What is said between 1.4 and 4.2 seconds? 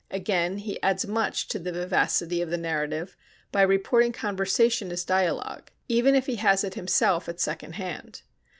to the vivacity of the narrative by reporting